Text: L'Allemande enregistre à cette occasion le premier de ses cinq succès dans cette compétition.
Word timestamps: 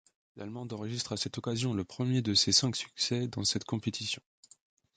L'Allemande 0.35 0.73
enregistre 0.73 1.13
à 1.13 1.17
cette 1.17 1.37
occasion 1.37 1.75
le 1.75 1.83
premier 1.83 2.23
de 2.23 2.33
ses 2.33 2.51
cinq 2.51 2.75
succès 2.75 3.27
dans 3.27 3.43
cette 3.43 3.65
compétition. 3.65 4.23